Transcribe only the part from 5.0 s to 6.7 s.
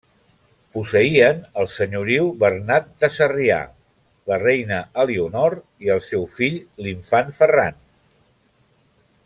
Elionor i el seu fill